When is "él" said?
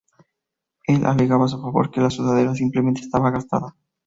0.87-1.05